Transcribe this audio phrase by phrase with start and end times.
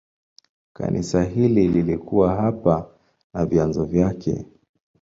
[0.73, 2.89] Kanisa hili lilikuwa hapa
[3.33, 4.45] na vyanzo vyake.